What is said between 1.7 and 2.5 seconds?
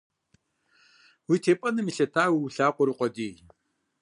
елъытауэ,